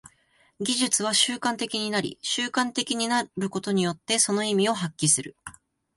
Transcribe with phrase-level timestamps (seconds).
[0.59, 5.35] 技術は習慣的になり、習慣的になることによってその意味を発揮する。